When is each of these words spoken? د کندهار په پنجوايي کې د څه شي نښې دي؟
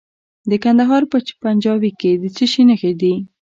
د 0.49 0.51
کندهار 0.63 1.03
په 1.11 1.17
پنجوايي 1.43 1.91
کې 1.99 2.11
د 2.21 2.23
څه 2.35 2.45
شي 2.51 2.63
نښې 2.69 2.91
دي؟ 3.01 3.13